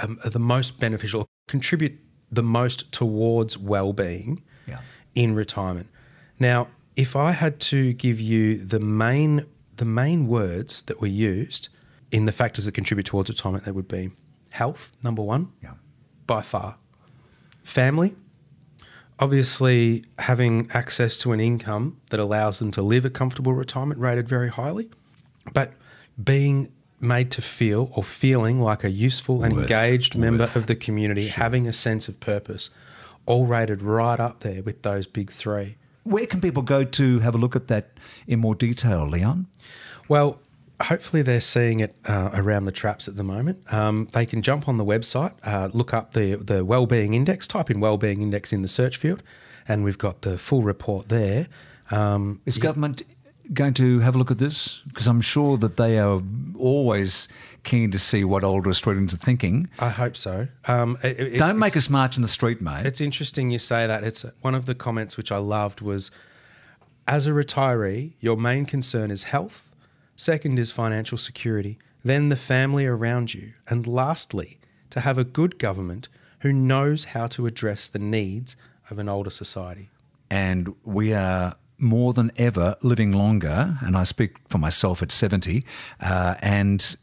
um, 0.00 0.18
are 0.24 0.30
the 0.30 0.38
most 0.38 0.78
beneficial 0.78 1.26
contribute 1.48 1.98
the 2.30 2.42
most 2.42 2.90
towards 2.92 3.58
well-being 3.58 4.42
Yeah. 4.66 4.80
in 5.14 5.34
retirement. 5.34 5.88
Now, 6.38 6.68
if 6.94 7.16
I 7.16 7.32
had 7.32 7.58
to 7.72 7.92
give 7.94 8.20
you 8.20 8.58
the 8.64 8.80
main 8.80 9.44
the 9.76 9.84
main 9.84 10.26
words 10.26 10.82
that 10.82 11.00
were 11.00 11.06
used 11.06 11.68
in 12.10 12.24
the 12.24 12.32
factors 12.32 12.64
that 12.64 12.72
contribute 12.72 13.06
towards 13.06 13.30
retirement, 13.30 13.64
that 13.64 13.74
would 13.76 13.86
be 13.86 14.10
health, 14.50 14.92
number 15.04 15.22
one, 15.22 15.52
Yeah. 15.62 15.74
by 16.26 16.42
far. 16.42 16.76
Family, 17.62 18.14
obviously 19.20 20.04
having 20.18 20.68
access 20.72 21.16
to 21.18 21.32
an 21.32 21.40
income 21.40 22.00
that 22.10 22.20
allows 22.20 22.58
them 22.58 22.70
to 22.72 22.82
live 22.82 23.04
a 23.04 23.10
comfortable 23.10 23.52
retirement 23.52 24.00
rated 24.00 24.28
very 24.28 24.48
highly, 24.48 24.88
but 25.52 25.72
being 26.22 26.70
made 27.00 27.30
to 27.30 27.42
feel 27.42 27.90
or 27.94 28.02
feeling 28.02 28.60
like 28.60 28.82
a 28.84 28.90
useful 28.90 29.42
and 29.44 29.54
Worth- 29.54 29.62
engaged 29.64 30.16
member 30.16 30.42
worth. 30.44 30.56
of 30.56 30.66
the 30.66 30.74
community, 30.76 31.28
having 31.28 31.66
a 31.68 31.72
sense 31.72 32.08
of 32.08 32.18
purpose, 32.20 32.70
all 33.26 33.46
rated 33.46 33.82
right 33.82 34.18
up 34.18 34.40
there 34.40 34.62
with 34.62 34.82
those 34.82 35.06
big 35.06 35.30
three. 35.30 35.76
Where 36.04 36.26
can 36.26 36.40
people 36.40 36.62
go 36.62 36.84
to 36.84 37.18
have 37.20 37.34
a 37.34 37.38
look 37.38 37.54
at 37.54 37.68
that 37.68 37.90
in 38.26 38.38
more 38.38 38.54
detail, 38.54 39.06
Leon? 39.06 39.46
Well, 40.08 40.40
hopefully 40.82 41.22
they're 41.22 41.40
seeing 41.40 41.80
it 41.80 41.94
uh, 42.06 42.30
around 42.34 42.64
the 42.64 42.72
traps 42.72 43.08
at 43.08 43.16
the 43.16 43.22
moment. 43.24 43.72
Um, 43.72 44.08
they 44.12 44.26
can 44.26 44.42
jump 44.42 44.68
on 44.68 44.76
the 44.78 44.84
website, 44.84 45.32
uh, 45.44 45.68
look 45.72 45.92
up 45.94 46.12
the 46.14 46.36
the 46.36 46.64
wellbeing 46.64 47.14
index, 47.14 47.46
type 47.48 47.70
in 47.70 47.80
wellbeing 47.80 48.22
index 48.22 48.52
in 48.52 48.62
the 48.62 48.68
search 48.68 48.96
field, 48.96 49.22
and 49.66 49.84
we've 49.84 49.98
got 49.98 50.22
the 50.22 50.38
full 50.38 50.62
report 50.62 51.08
there. 51.08 51.48
Um, 51.90 52.40
Is 52.46 52.58
government 52.58 53.02
going 53.54 53.72
to 53.74 54.00
have 54.00 54.14
a 54.14 54.18
look 54.18 54.30
at 54.30 54.36
this? 54.38 54.82
Because 54.88 55.06
I'm 55.06 55.22
sure 55.22 55.56
that 55.56 55.78
they 55.78 55.98
are 55.98 56.20
always 56.58 57.28
keen 57.64 57.90
to 57.92 57.98
see 57.98 58.22
what 58.22 58.44
older 58.44 58.68
Australians 58.68 59.14
are 59.14 59.18
thinking. 59.18 59.70
I 59.78 59.88
hope 59.88 60.16
so. 60.18 60.48
Um, 60.66 60.98
it- 61.02 61.18
it- 61.18 61.38
Don't 61.38 61.58
make 61.58 61.74
us 61.76 61.88
march 61.88 62.16
in 62.16 62.22
the 62.22 62.28
street, 62.28 62.60
mate. 62.60 62.84
It's 62.84 63.00
interesting 63.00 63.50
you 63.50 63.58
say 63.58 63.86
that. 63.86 64.04
It's 64.04 64.24
one 64.42 64.54
of 64.54 64.66
the 64.66 64.74
comments 64.74 65.16
which 65.16 65.32
I 65.32 65.38
loved 65.38 65.80
was, 65.80 66.10
as 67.06 67.26
a 67.26 67.30
retiree, 67.30 68.12
your 68.20 68.36
main 68.36 68.66
concern 68.66 69.10
is 69.10 69.22
health. 69.24 69.67
Second 70.20 70.58
is 70.58 70.72
financial 70.72 71.16
security. 71.16 71.78
then 72.02 72.28
the 72.28 72.36
family 72.36 72.86
around 72.86 73.34
you, 73.34 73.52
and 73.68 73.86
lastly, 73.86 74.58
to 74.90 75.00
have 75.00 75.16
a 75.16 75.24
good 75.24 75.58
government 75.58 76.08
who 76.40 76.52
knows 76.52 77.06
how 77.06 77.26
to 77.28 77.46
address 77.46 77.86
the 77.86 77.98
needs 77.98 78.56
of 78.90 78.98
an 78.98 79.08
older 79.08 79.30
society. 79.30 79.90
And 80.28 80.74
we 80.84 81.12
are 81.12 81.54
more 81.78 82.12
than 82.12 82.32
ever 82.36 82.76
living 82.82 83.12
longer, 83.12 83.76
and 83.80 83.96
I 83.96 84.02
speak 84.04 84.36
for 84.48 84.58
myself 84.58 85.02
at 85.02 85.12
70, 85.12 85.64
uh, 86.00 86.34
and 86.40 86.96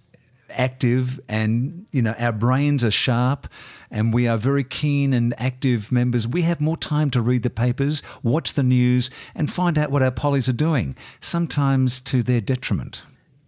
active 0.49 1.19
and 1.27 1.85
you 1.91 2.01
know 2.01 2.13
our 2.19 2.31
brains 2.31 2.83
are 2.83 2.91
sharp 2.91 3.47
and 3.91 4.13
we 4.13 4.27
are 4.27 4.37
very 4.37 4.63
keen 4.63 5.13
and 5.13 5.33
active 5.39 5.91
members 5.91 6.27
we 6.27 6.43
have 6.43 6.61
more 6.61 6.77
time 6.77 7.09
to 7.09 7.21
read 7.21 7.41
the 7.43 7.49
papers 7.49 8.03
watch 8.23 8.53
the 8.53 8.63
news 8.63 9.09
and 9.33 9.51
find 9.51 9.77
out 9.77 9.89
what 9.91 10.03
our 10.03 10.11
pollies 10.11 10.47
are 10.47 10.53
doing 10.53 10.95
sometimes 11.19 11.99
to 11.99 12.21
their 12.23 12.41
detriment 12.41 13.03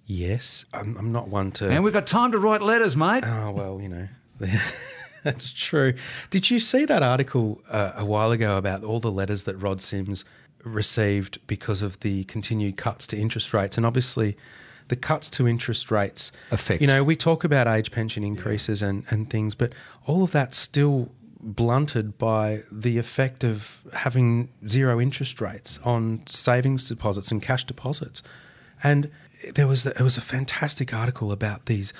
Yes, 0.10 0.64
I'm, 0.74 0.96
I'm 0.98 1.12
not 1.12 1.28
one 1.28 1.52
to. 1.52 1.70
and 1.70 1.84
we've 1.84 1.92
got 1.94 2.08
time 2.08 2.32
to 2.32 2.38
write 2.40 2.62
letters 2.62 2.96
mate 2.96 3.24
Oh 3.28 3.52
well, 3.52 3.82
you 3.82 3.90
know, 3.90 4.08
that's 5.24 5.52
true. 5.52 5.94
Did 6.30 6.50
you 6.50 6.60
see 6.62 6.86
that 6.86 7.04
article 7.04 7.62
uh, 7.70 7.92
a 7.96 8.06
while 8.06 8.32
ago 8.32 8.58
about 8.58 8.86
all 8.86 9.02
the 9.02 9.12
letters 9.12 9.44
that 9.44 9.58
Rod 9.58 9.82
Sims 9.82 10.24
received 10.64 11.46
because 11.48 11.82
of 11.82 12.00
the 12.00 12.24
continued 12.26 12.78
cuts 12.78 13.06
to 13.08 13.18
interest 13.18 13.54
rates? 13.54 13.76
And 13.76 13.86
obviously, 13.86 14.38
the 14.88 14.96
cuts 14.96 15.30
to 15.32 15.48
interest 15.48 15.92
rates 15.92 16.32
Affect. 16.52 16.82
You 16.82 16.88
know, 16.88 17.04
we 17.04 17.16
talk 17.16 17.44
about 17.44 17.68
age 17.68 17.92
pension 17.92 18.24
increases 18.24 18.82
and, 18.82 19.04
and 19.10 19.30
things, 19.30 19.56
but 19.56 19.74
all 20.06 20.24
of 20.24 20.32
that's 20.32 20.58
still 20.58 21.10
blunted 21.40 22.18
by 22.18 22.64
the 22.72 22.98
effect 22.98 23.44
of 23.44 23.80
having 23.94 24.50
zero 24.68 25.00
interest 25.00 25.40
rates 25.40 25.80
on 25.84 26.22
savings 26.28 26.88
deposits 26.88 27.32
and 27.32 27.42
cash 27.42 27.64
deposits. 27.64 28.24
And 28.84 29.10
there 29.54 29.68
was 29.68 29.86
it 29.86 30.02
was 30.02 30.18
a 30.18 30.22
fantastic 30.22 30.94
article 30.94 31.32
about 31.32 31.68
these 31.68 31.94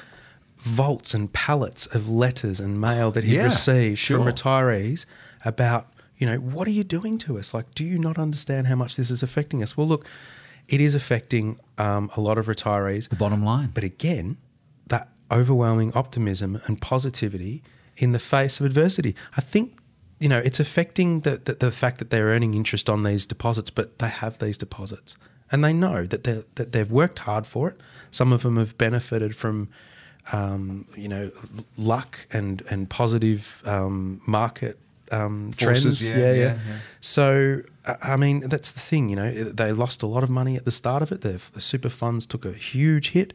vaults 0.58 1.14
and 1.14 1.32
pallets 1.34 1.86
of 1.88 2.10
letters 2.10 2.60
and 2.60 2.82
mail 2.82 3.12
that 3.12 3.24
he 3.24 3.36
Yeah, 3.36 3.44
received 3.46 4.00
sure. 4.00 4.18
from 4.18 4.28
retirees 4.28 5.06
about 5.46 5.88
you 6.18 6.26
know 6.26 6.38
what 6.38 6.68
are 6.68 6.72
you 6.72 6.84
doing 6.84 7.20
to 7.20 7.38
us 7.38 7.54
like 7.54 7.74
do 7.76 7.84
you 7.86 8.00
not 8.00 8.18
understand 8.18 8.66
how 8.66 8.76
much 8.76 8.96
this 8.96 9.12
is 9.12 9.22
affecting 9.22 9.62
us 9.62 9.78
well 9.78 9.88
look 9.88 10.04
it 10.68 10.82
is 10.82 10.96
affecting 10.96 11.60
um, 11.78 12.10
a 12.16 12.22
lot 12.22 12.38
of 12.38 12.48
retirees. 12.48 13.10
The 13.10 13.16
bottom 13.16 13.44
line. 13.44 13.72
But 13.74 13.84
again 13.84 14.38
that 14.88 15.10
overwhelming 15.32 15.92
optimism 15.94 16.62
and 16.66 16.80
positivity 16.82 17.62
in 17.98 18.12
the 18.12 18.20
face 18.20 18.60
of 18.60 18.66
adversity. 18.66 19.16
I 19.36 19.42
think 19.42 19.78
you 20.20 20.30
know 20.30 20.40
it's 20.40 20.60
affecting 20.60 21.22
the, 21.22 21.38
the, 21.38 21.54
the 21.54 21.72
fact 21.72 22.00
that 22.00 22.10
they're 22.10 22.28
earning 22.28 22.54
interest 22.54 22.90
on 22.90 23.04
these 23.04 23.26
deposits 23.26 23.70
but 23.70 24.00
they 24.00 24.10
have 24.10 24.40
these 24.40 24.58
deposits. 24.58 25.18
And 25.50 25.64
they 25.64 25.72
know 25.72 26.06
that, 26.06 26.26
they 26.26 26.44
that 26.56 26.74
they've 26.74 26.92
worked 26.92 27.20
hard 27.20 27.46
for 27.46 27.70
it. 27.70 27.82
Some 28.12 28.34
of 28.34 28.44
them 28.44 28.58
have 28.58 28.78
benefited 28.78 29.36
from 29.36 29.70
um, 30.34 30.86
you 30.96 31.08
know 31.08 31.32
luck 31.78 32.28
and 32.32 32.64
and 32.70 32.90
positive 32.90 33.62
um, 33.66 34.22
market 34.28 34.78
um, 35.12 35.52
Forces, 35.54 36.00
trends 36.00 36.08
yeah, 36.08 36.18
yeah, 36.18 36.18
yeah, 36.18 36.34
yeah. 36.34 36.58
yeah. 36.68 36.78
So, 37.02 37.62
I 37.86 38.14
I 38.14 38.18
mean, 38.18 38.42
that's 38.42 38.72
the 38.72 38.80
thing, 38.80 39.10
you 39.10 39.16
know, 39.16 39.32
they 39.32 39.72
lost 39.72 40.04
a 40.04 40.08
lot 40.08 40.24
of 40.24 40.30
money 40.30 40.56
at 40.56 40.66
the 40.66 40.72
start 40.72 41.02
of 41.02 41.12
it. 41.12 41.22
They've, 41.22 41.52
the 41.54 41.62
super 41.62 41.90
funds 41.90 42.26
took 42.26 42.46
a 42.46 42.52
huge 42.52 43.12
hit. 43.12 43.34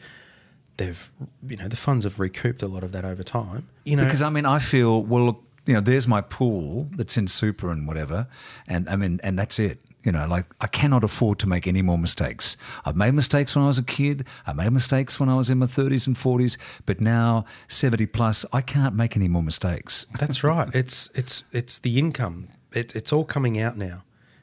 They've, 0.77 1.11
you 1.47 1.57
know, 1.57 1.69
the 1.69 1.77
funds 1.77 2.05
have 2.05 2.19
recouped 2.19 2.63
a 2.63 2.69
lot 2.69 2.83
of 2.83 2.93
that 2.93 3.05
over 3.05 3.23
time. 3.23 3.69
You 3.85 3.97
know, 3.97 4.05
because 4.05 4.23
I 4.23 4.31
mean, 4.31 4.47
I 4.47 4.59
feel 4.59 5.03
well. 5.03 5.25
Look, 5.27 5.43
you 5.67 5.75
know, 5.75 5.81
there's 5.81 6.09
my 6.09 6.23
pool 6.23 6.89
that's 6.97 7.17
in 7.17 7.29
super 7.29 7.71
and 7.71 7.87
whatever, 7.87 8.27
and 8.67 8.89
I 8.89 8.97
mean, 8.97 9.21
and 9.23 9.39
that's 9.39 9.59
it. 9.59 9.83
You 10.05 10.11
know, 10.13 10.27
like 10.27 10.47
I 10.61 10.67
cannot 10.67 11.05
afford 11.05 11.39
to 11.41 11.49
make 11.49 11.67
any 11.67 11.81
more 11.81 11.99
mistakes. 11.99 12.57
I've 12.85 12.97
made 12.97 13.15
mistakes 13.15 13.55
when 13.55 13.65
I 13.65 13.69
was 13.69 13.79
a 13.79 13.85
kid. 13.85 14.27
I 14.47 14.53
made 14.53 14.73
mistakes 14.73 15.21
when 15.21 15.29
I 15.29 15.37
was 15.37 15.49
in 15.49 15.59
my 15.59 15.67
30s 15.67 16.07
and 16.07 16.17
40s, 16.17 16.57
but 16.87 17.01
now 17.01 17.45
70 17.69 18.07
plus, 18.07 18.45
I 18.53 18.63
can't 18.63 18.97
make 18.97 19.17
any 19.17 19.29
more 19.29 19.43
mistakes. 19.43 20.07
that's 20.19 20.43
right. 20.53 20.69
It's 20.75 21.09
it's 21.15 21.45
it's 21.53 21.79
the 21.79 21.99
income. 21.99 22.49
It, 22.73 22.97
it's 22.97 23.13
all 23.13 23.25
coming 23.25 23.61
out 23.61 23.77
now, 23.77 24.03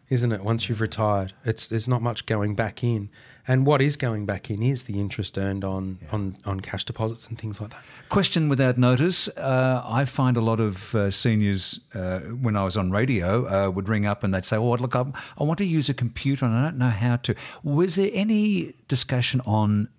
isn't 0.09 0.31
it? 0.31 0.43
Once 0.43 0.69
you've 0.69 0.81
retired, 0.81 1.33
it's 1.43 1.67
there's 1.67 1.87
not 1.87 2.01
much 2.01 2.25
going 2.25 2.55
back 2.55 2.83
in. 2.83 3.09
And 3.49 3.65
what 3.65 3.81
is 3.81 3.97
going 3.97 4.27
back 4.27 4.51
in 4.51 4.61
is 4.61 4.83
the 4.83 4.99
interest 4.99 5.35
earned 5.35 5.63
on 5.63 5.97
on, 6.11 6.37
on 6.45 6.59
cash 6.59 6.85
deposits 6.85 7.27
and 7.27 7.35
things 7.35 7.59
like 7.59 7.71
that. 7.71 7.81
Question 8.09 8.47
without 8.47 8.77
notice. 8.77 9.27
Uh, 9.29 9.81
I 9.83 10.05
find 10.05 10.37
a 10.37 10.41
lot 10.41 10.59
of 10.59 10.93
uh, 10.93 11.09
seniors, 11.09 11.79
uh, 11.95 12.19
when 12.19 12.55
I 12.55 12.63
was 12.63 12.77
on 12.77 12.91
radio, 12.91 13.47
uh, 13.47 13.71
would 13.71 13.89
ring 13.89 14.05
up 14.05 14.23
and 14.23 14.31
they'd 14.31 14.45
say, 14.45 14.57
"Oh, 14.57 14.75
look, 14.75 14.95
I, 14.95 15.03
I 15.39 15.43
want 15.43 15.57
to 15.57 15.65
use 15.65 15.89
a 15.89 15.95
computer 15.95 16.45
and 16.45 16.53
I 16.53 16.63
don't 16.65 16.77
know 16.77 16.89
how 16.91 17.15
to." 17.15 17.33
Was 17.63 17.95
there 17.95 18.11
any 18.13 18.75
discussion 18.87 19.41
on 19.47 19.89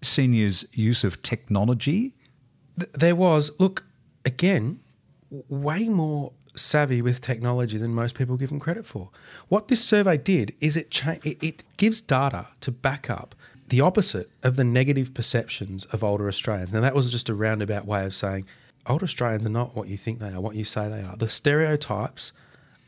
seniors' 0.00 0.64
use 0.72 1.02
of 1.02 1.22
technology? 1.22 2.14
Th- 2.78 2.92
there 2.92 3.16
was 3.16 3.50
look 3.58 3.84
again 4.24 4.78
way 5.48 5.88
more 5.88 6.32
savvy 6.54 7.00
with 7.02 7.20
technology 7.20 7.78
than 7.78 7.94
most 7.94 8.14
people 8.14 8.36
give 8.36 8.50
them 8.50 8.60
credit 8.60 8.84
for 8.84 9.08
what 9.48 9.68
this 9.68 9.82
survey 9.82 10.16
did 10.18 10.54
is 10.60 10.76
it 10.76 10.90
cha- 10.90 11.16
it, 11.24 11.42
it 11.42 11.64
gives 11.76 12.00
data 12.00 12.48
to 12.60 12.70
back 12.70 13.08
up 13.08 13.34
the 13.68 13.80
opposite 13.80 14.28
of 14.42 14.56
the 14.56 14.64
negative 14.64 15.14
perceptions 15.14 15.84
of 15.86 16.04
older 16.04 16.28
australians 16.28 16.72
now 16.72 16.80
that 16.80 16.94
was 16.94 17.10
just 17.10 17.28
a 17.28 17.34
roundabout 17.34 17.86
way 17.86 18.04
of 18.04 18.14
saying 18.14 18.44
older 18.86 19.04
australians 19.04 19.46
are 19.46 19.48
not 19.48 19.74
what 19.74 19.88
you 19.88 19.96
think 19.96 20.18
they 20.18 20.32
are 20.32 20.40
what 20.40 20.54
you 20.54 20.64
say 20.64 20.88
they 20.88 21.02
are 21.02 21.16
the 21.16 21.28
stereotypes 21.28 22.32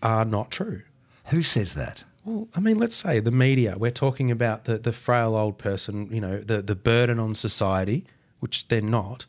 are 0.02 0.24
not 0.24 0.50
true 0.50 0.82
Who 1.26 1.42
says 1.42 1.74
that? 1.74 2.04
well, 2.26 2.48
I 2.54 2.60
mean, 2.60 2.78
let's 2.78 2.96
say 2.96 3.20
the 3.20 3.30
media. 3.30 3.76
We're 3.78 3.90
talking 3.90 4.30
about 4.30 4.64
the, 4.64 4.78
the 4.78 4.92
frail 4.92 5.34
old 5.36 5.56
person. 5.58 6.08
You 6.10 6.20
know, 6.20 6.38
the 6.38 6.60
the 6.62 6.74
burden 6.74 7.18
on 7.18 7.34
society, 7.34 8.04
which 8.40 8.68
they're 8.68 8.80
not. 8.82 9.26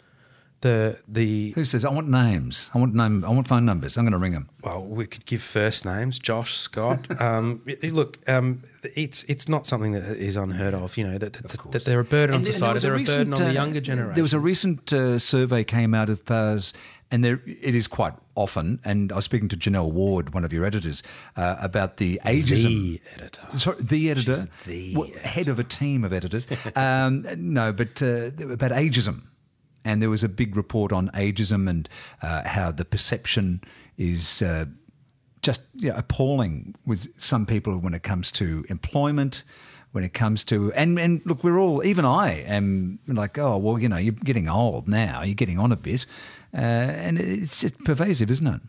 The 0.65 0.97
the 1.07 1.51
Who 1.51 1.63
says? 1.63 1.85
I 1.85 1.91
want 1.91 2.07
names. 2.09 2.71
I 2.73 2.79
want 2.79 2.95
name. 2.95 3.23
I 3.23 3.29
want 3.29 3.47
phone 3.47 3.65
numbers. 3.65 3.97
I'm 3.97 4.03
going 4.05 4.13
to 4.13 4.17
ring 4.17 4.31
them. 4.33 4.49
well, 4.63 4.81
we 4.83 5.05
could 5.05 5.23
give 5.27 5.43
first 5.43 5.85
names. 5.85 6.17
Josh 6.17 6.57
Scott. 6.57 6.99
um, 7.21 7.61
it- 7.67 7.83
it- 7.83 7.93
look, 7.93 8.17
um, 8.27 8.63
it's 8.95 9.21
it's 9.25 9.47
not 9.47 9.67
something 9.67 9.91
that 9.91 10.03
is 10.17 10.35
unheard 10.35 10.73
of. 10.73 10.97
You 10.97 11.03
know 11.07 11.17
that 11.19 11.33
that, 11.33 11.71
that 11.71 11.85
they're 11.85 11.99
a 11.99 12.03
burden 12.03 12.33
on 12.37 12.43
society. 12.43 12.79
They're 12.79 12.95
a 12.95 13.03
burden 13.03 13.33
on 13.33 13.39
the 13.43 13.53
younger 13.53 13.79
generation. 13.79 14.15
There 14.15 14.23
was 14.23 14.33
a 14.33 14.39
recent 14.39 14.91
uh, 14.91 15.19
survey 15.19 15.63
came 15.63 15.93
out 15.93 16.09
of 16.09 16.19
ours, 16.31 16.73
and 17.11 17.23
there 17.23 17.41
it 17.45 17.75
is 17.75 17.87
quite 17.87 18.13
often. 18.33 18.79
And 18.83 19.11
I 19.11 19.17
was 19.17 19.25
speaking 19.25 19.49
to 19.49 19.55
Janelle 19.57 19.91
Ward, 19.91 20.33
one 20.33 20.43
of 20.43 20.51
your 20.51 20.65
editors, 20.65 21.03
uh, 21.37 21.57
about 21.59 21.97
the 21.97 22.19
ageism. 22.25 22.63
the 22.65 23.01
editor. 23.15 23.41
Sorry, 23.57 23.77
the 23.81 24.09
editor, 24.09 24.33
She's 24.33 24.47
the 24.65 24.93
Well, 24.97 25.09
head 25.21 25.47
of 25.47 25.59
a 25.59 25.63
team 25.63 26.03
of 26.03 26.11
editors. 26.11 26.47
um, 26.75 27.23
no, 27.37 27.71
but 27.71 28.01
uh, 28.01 28.31
about 28.51 28.71
ageism, 28.71 29.21
and 29.85 30.01
there 30.01 30.09
was 30.09 30.23
a 30.23 30.29
big 30.29 30.57
report 30.57 30.91
on 30.91 31.09
ageism 31.09 31.69
and 31.69 31.87
uh, 32.21 32.47
how 32.47 32.71
the 32.71 32.83
perception 32.83 33.61
is 33.97 34.41
uh, 34.41 34.65
just 35.41 35.61
you 35.75 35.89
know, 35.89 35.95
appalling 35.95 36.75
with 36.85 37.07
some 37.17 37.45
people 37.45 37.77
when 37.77 37.93
it 37.93 38.03
comes 38.03 38.31
to 38.33 38.65
employment. 38.67 39.43
When 39.91 40.03
it 40.03 40.13
comes 40.13 40.43
to 40.45 40.73
and 40.73 40.99
and 40.99 41.21
look, 41.23 41.41
we're 41.41 41.57
all 41.57 41.81
even 41.85 42.03
I 42.03 42.41
am 42.41 42.99
like, 43.07 43.37
oh 43.37 43.55
well, 43.55 43.79
you 43.79 43.87
know, 43.87 43.95
you're 43.95 44.11
getting 44.11 44.49
old 44.49 44.89
now. 44.89 45.23
You're 45.23 45.35
getting 45.35 45.57
on 45.57 45.71
a 45.71 45.77
bit, 45.77 46.05
uh, 46.53 46.57
and 46.57 47.17
it's 47.17 47.61
just 47.61 47.81
pervasive, 47.85 48.29
isn't 48.29 48.45
it? 48.45 48.61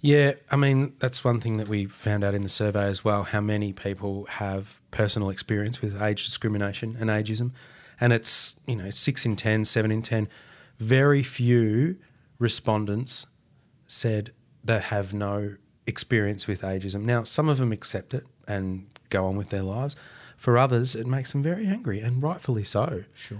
Yeah, 0.00 0.32
I 0.50 0.56
mean 0.56 0.94
that's 0.98 1.22
one 1.22 1.38
thing 1.38 1.58
that 1.58 1.68
we 1.68 1.86
found 1.86 2.24
out 2.24 2.34
in 2.34 2.42
the 2.42 2.48
survey 2.48 2.86
as 2.86 3.04
well. 3.04 3.22
How 3.22 3.40
many 3.40 3.72
people 3.72 4.24
have 4.24 4.80
personal 4.90 5.30
experience 5.30 5.80
with 5.80 6.02
age 6.02 6.24
discrimination 6.24 6.96
and 6.98 7.10
ageism, 7.10 7.52
and 8.00 8.12
it's 8.12 8.56
you 8.66 8.74
know 8.74 8.90
six 8.90 9.24
in 9.24 9.36
ten, 9.36 9.64
seven 9.64 9.92
in 9.92 10.02
ten. 10.02 10.28
Very 10.82 11.22
few 11.22 11.96
respondents 12.40 13.26
said 13.86 14.32
they 14.64 14.80
have 14.80 15.14
no 15.14 15.56
experience 15.86 16.48
with 16.48 16.62
ageism. 16.62 17.02
Now, 17.02 17.22
some 17.22 17.48
of 17.48 17.58
them 17.58 17.70
accept 17.70 18.14
it 18.14 18.26
and 18.48 18.86
go 19.08 19.26
on 19.26 19.36
with 19.36 19.50
their 19.50 19.62
lives. 19.62 19.94
For 20.36 20.58
others, 20.58 20.96
it 20.96 21.06
makes 21.06 21.30
them 21.30 21.42
very 21.42 21.66
angry, 21.66 22.00
and 22.00 22.20
rightfully 22.20 22.64
so. 22.64 23.04
Sure. 23.14 23.38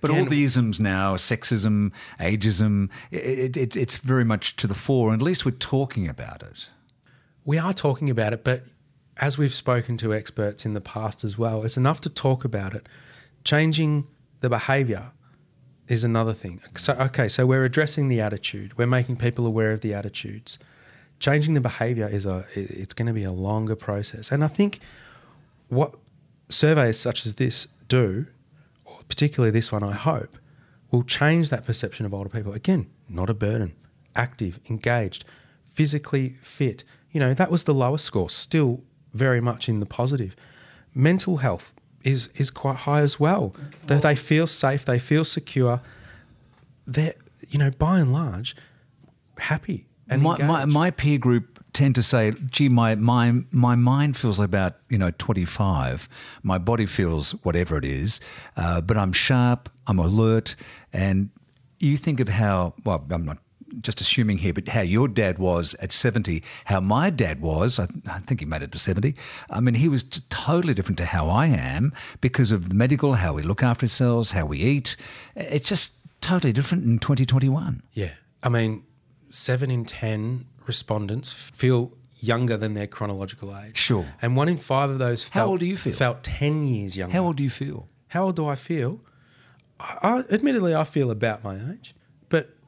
But 0.00 0.10
all 0.10 0.24
the 0.24 0.44
isms 0.44 0.78
now, 0.78 1.16
sexism, 1.16 1.90
ageism, 2.20 2.88
it, 3.10 3.56
it, 3.56 3.76
it's 3.76 3.96
very 3.96 4.24
much 4.24 4.54
to 4.56 4.68
the 4.68 4.74
fore, 4.74 5.12
and 5.12 5.20
at 5.20 5.24
least 5.24 5.44
we're 5.44 5.50
talking 5.50 6.08
about 6.08 6.42
it. 6.44 6.68
We 7.44 7.58
are 7.58 7.72
talking 7.72 8.10
about 8.10 8.32
it, 8.32 8.44
but 8.44 8.62
as 9.20 9.38
we've 9.38 9.52
spoken 9.52 9.96
to 9.98 10.14
experts 10.14 10.64
in 10.64 10.74
the 10.74 10.80
past 10.80 11.24
as 11.24 11.36
well, 11.36 11.64
it's 11.64 11.76
enough 11.76 12.00
to 12.02 12.08
talk 12.08 12.44
about 12.44 12.74
it. 12.74 12.88
Changing 13.44 14.06
the 14.40 14.48
behaviour 14.48 15.10
is 15.88 16.04
another 16.04 16.32
thing. 16.32 16.60
So, 16.76 16.94
okay, 16.94 17.28
so 17.28 17.46
we're 17.46 17.64
addressing 17.64 18.08
the 18.08 18.20
attitude. 18.20 18.76
We're 18.76 18.86
making 18.86 19.16
people 19.16 19.46
aware 19.46 19.72
of 19.72 19.80
the 19.80 19.94
attitudes. 19.94 20.58
Changing 21.18 21.54
the 21.54 21.60
behaviour 21.60 22.08
is 22.08 22.26
a 22.26 22.44
it's 22.54 22.92
going 22.92 23.06
to 23.06 23.14
be 23.14 23.24
a 23.24 23.32
longer 23.32 23.74
process, 23.74 24.30
and 24.30 24.44
I 24.44 24.48
think 24.48 24.80
what 25.68 25.94
surveys 26.48 26.98
such 26.98 27.24
as 27.24 27.34
this 27.34 27.68
do, 27.88 28.26
or 28.84 28.98
particularly 29.08 29.50
this 29.50 29.72
one, 29.72 29.82
I 29.82 29.92
hope, 29.92 30.36
will 30.90 31.02
change 31.02 31.48
that 31.50 31.64
perception 31.64 32.04
of 32.04 32.12
older 32.12 32.28
people. 32.28 32.52
Again, 32.52 32.90
not 33.08 33.30
a 33.30 33.34
burden, 33.34 33.74
active, 34.14 34.60
engaged, 34.68 35.24
physically 35.72 36.30
fit. 36.42 36.84
You 37.12 37.20
know, 37.20 37.32
that 37.32 37.50
was 37.50 37.64
the 37.64 37.74
lowest 37.74 38.04
score, 38.04 38.28
still 38.28 38.82
very 39.14 39.40
much 39.40 39.68
in 39.70 39.80
the 39.80 39.86
positive. 39.86 40.36
Mental 40.94 41.38
health 41.38 41.72
is 42.06 42.28
is 42.36 42.50
quite 42.50 42.76
high 42.76 43.00
as 43.00 43.20
well. 43.20 43.54
They, 43.86 43.98
they 43.98 44.16
feel 44.16 44.46
safe, 44.46 44.84
they 44.84 44.98
feel 44.98 45.24
secure. 45.24 45.80
They're 46.86 47.14
you 47.48 47.58
know 47.58 47.70
by 47.70 47.98
and 47.98 48.12
large 48.12 48.56
happy 49.38 49.86
and 50.08 50.22
my, 50.22 50.38
my, 50.38 50.64
my 50.64 50.90
peer 50.90 51.18
group 51.18 51.62
tend 51.72 51.94
to 51.96 52.02
say, 52.02 52.32
gee, 52.50 52.68
my, 52.68 52.94
my, 52.94 53.32
my 53.50 53.74
mind 53.74 54.16
feels 54.16 54.38
about, 54.38 54.76
you 54.88 54.98
know, 54.98 55.10
25. 55.18 56.08
My 56.42 56.58
body 56.58 56.86
feels 56.86 57.32
whatever 57.44 57.76
it 57.76 57.84
is, 57.84 58.20
uh, 58.56 58.80
but 58.80 58.96
I'm 58.96 59.12
sharp, 59.12 59.68
I'm 59.86 59.98
alert. 59.98 60.54
And 60.92 61.30
you 61.78 61.96
think 61.96 62.20
of 62.20 62.28
how, 62.28 62.74
well, 62.84 63.04
I'm 63.10 63.24
not 63.24 63.38
just 63.80 64.00
assuming 64.00 64.38
here, 64.38 64.52
but 64.52 64.68
how 64.68 64.80
your 64.80 65.08
dad 65.08 65.38
was 65.38 65.74
at 65.80 65.92
70, 65.92 66.42
how 66.66 66.80
my 66.80 67.10
dad 67.10 67.40
was, 67.40 67.78
I, 67.78 67.86
I 68.10 68.18
think 68.20 68.40
he 68.40 68.46
made 68.46 68.62
it 68.62 68.72
to 68.72 68.78
70. 68.78 69.14
I 69.50 69.60
mean, 69.60 69.74
he 69.74 69.88
was 69.88 70.02
t- 70.02 70.20
totally 70.30 70.74
different 70.74 70.98
to 70.98 71.06
how 71.06 71.28
I 71.28 71.46
am 71.46 71.92
because 72.20 72.52
of 72.52 72.68
the 72.68 72.74
medical, 72.74 73.14
how 73.14 73.34
we 73.34 73.42
look 73.42 73.62
after 73.62 73.84
ourselves, 73.84 74.32
how 74.32 74.46
we 74.46 74.58
eat. 74.60 74.96
It's 75.34 75.68
just 75.68 75.94
totally 76.20 76.52
different 76.52 76.84
in 76.84 76.98
2021. 76.98 77.82
Yeah. 77.92 78.10
I 78.42 78.48
mean, 78.48 78.84
seven 79.30 79.70
in 79.70 79.84
10 79.84 80.46
respondents 80.66 81.32
feel 81.32 81.92
younger 82.20 82.56
than 82.56 82.74
their 82.74 82.86
chronological 82.86 83.56
age. 83.56 83.76
Sure. 83.76 84.06
And 84.22 84.36
one 84.36 84.48
in 84.48 84.56
five 84.56 84.90
of 84.90 84.98
those 84.98 85.28
How 85.28 85.40
felt, 85.40 85.50
old 85.50 85.60
do 85.60 85.66
you 85.66 85.76
feel? 85.76 85.92
felt 85.92 86.22
10 86.22 86.66
years 86.66 86.96
younger. 86.96 87.12
How 87.12 87.24
old 87.24 87.36
do 87.36 87.42
you 87.42 87.50
feel? 87.50 87.86
How 88.08 88.24
old 88.24 88.36
do 88.36 88.46
I 88.46 88.54
feel? 88.54 89.00
I, 89.78 89.98
I, 90.02 90.18
admittedly, 90.32 90.74
I 90.74 90.84
feel 90.84 91.10
about 91.10 91.44
my 91.44 91.56
age, 91.56 91.94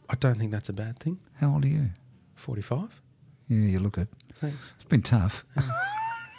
I 0.08 0.14
don't 0.16 0.38
think 0.38 0.50
that's 0.52 0.68
a 0.68 0.72
bad 0.72 0.98
thing. 0.98 1.18
How 1.40 1.52
old 1.54 1.64
are 1.64 1.68
you? 1.68 1.90
45? 2.34 3.00
Yeah, 3.48 3.58
you 3.58 3.78
look 3.80 3.98
it. 3.98 4.08
Thanks. 4.36 4.74
It's 4.76 4.84
been 4.88 5.02
tough. 5.02 5.44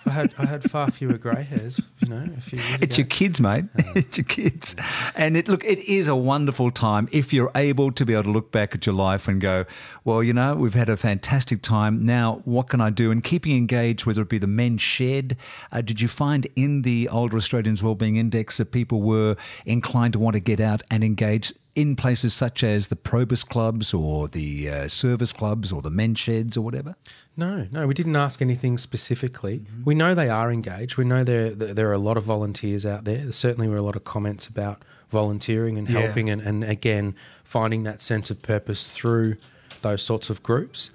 I 0.05 0.11
had 0.11 0.33
I 0.39 0.45
had 0.45 0.63
far 0.63 0.89
fewer 0.89 1.17
grey 1.17 1.43
hairs, 1.43 1.79
you 1.99 2.07
know, 2.07 2.23
a 2.35 2.41
few 2.41 2.57
years 2.57 2.81
It's 2.81 2.83
ago. 2.83 2.95
your 2.97 3.05
kids, 3.07 3.41
mate. 3.41 3.65
It's 3.95 4.17
your 4.17 4.23
kids. 4.25 4.75
And 5.15 5.35
it 5.38 5.47
look, 5.47 5.63
it 5.65 5.77
is 5.79 6.07
a 6.07 6.15
wonderful 6.15 6.71
time 6.71 7.09
if 7.11 7.31
you're 7.33 7.51
able 7.53 7.91
to 7.91 8.05
be 8.05 8.13
able 8.13 8.23
to 8.23 8.29
look 8.31 8.51
back 8.51 8.73
at 8.73 8.85
your 8.85 8.95
life 8.95 9.27
and 9.27 9.39
go, 9.41 9.65
well, 10.05 10.23
you 10.23 10.33
know, 10.33 10.55
we've 10.55 10.73
had 10.73 10.89
a 10.89 10.97
fantastic 10.97 11.61
time. 11.61 12.05
Now, 12.05 12.41
what 12.45 12.69
can 12.69 12.79
I 12.81 12.89
do? 12.89 13.11
And 13.11 13.23
keeping 13.23 13.55
engaged, 13.55 14.05
whether 14.05 14.21
it 14.23 14.29
be 14.29 14.38
the 14.39 14.47
men's 14.47 14.81
shed. 14.81 15.35
Uh, 15.71 15.81
did 15.81 16.01
you 16.01 16.07
find 16.07 16.47
in 16.55 16.81
the 16.83 17.07
Older 17.09 17.38
Australians 17.38 17.83
Wellbeing 17.83 18.15
Index 18.15 18.57
that 18.57 18.71
people 18.71 19.01
were 19.01 19.35
inclined 19.65 20.13
to 20.13 20.19
want 20.19 20.35
to 20.35 20.39
get 20.39 20.59
out 20.59 20.81
and 20.89 21.03
engage? 21.03 21.53
In 21.75 21.95
places 21.95 22.33
such 22.33 22.63
as 22.63 22.88
the 22.88 22.95
Probus 22.95 23.43
clubs 23.43 23.93
or 23.93 24.27
the 24.27 24.69
uh, 24.69 24.88
service 24.88 25.31
clubs 25.31 25.71
or 25.71 25.81
the 25.81 25.89
men's 25.91 26.19
sheds 26.19 26.57
or 26.57 26.61
whatever? 26.61 26.95
No, 27.38 27.67
no, 27.71 27.88
we 27.88 27.93
didn't 27.93 28.15
ask 28.15 28.41
anything 28.41 28.77
specifically. 28.77 29.63
We 29.85 29.95
know 29.95 30.13
they 30.13 30.29
are 30.29 30.51
engaged. 30.51 30.97
We 30.97 31.05
know 31.05 31.23
there 31.23 31.51
there 31.51 31.88
are 31.89 31.93
a 31.93 31.97
lot 31.99 32.17
of 32.17 32.23
volunteers 32.23 32.85
out 32.85 33.05
there. 33.05 33.17
There 33.19 33.31
certainly 33.31 33.69
were 33.69 33.77
a 33.77 33.81
lot 33.83 33.95
of 33.95 34.03
comments 34.03 34.47
about 34.47 34.83
volunteering 35.09 35.77
and 35.77 35.88
Yeah. 35.89 36.01
helping, 36.01 36.29
and, 36.29 36.41
and 36.41 36.63
again 36.63 37.15
finding 37.43 37.83
that 37.83 38.01
sense 38.01 38.29
of 38.29 38.41
purpose 38.41 38.89
through 38.89 39.38
those 39.81 40.01
sorts 40.01 40.29
of 40.29 40.43
groups. 40.43 40.89